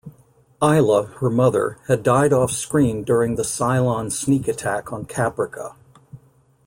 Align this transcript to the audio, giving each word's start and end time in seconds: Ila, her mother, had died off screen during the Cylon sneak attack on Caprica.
Ila, 0.63 1.05
her 1.19 1.29
mother, 1.29 1.77
had 1.87 2.01
died 2.01 2.33
off 2.33 2.49
screen 2.49 3.03
during 3.03 3.35
the 3.35 3.43
Cylon 3.43 4.11
sneak 4.11 4.47
attack 4.47 4.91
on 4.91 5.05
Caprica. 5.05 5.75